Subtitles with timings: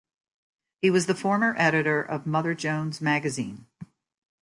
[0.81, 3.67] He was the former editor of Mother Jones Magazine.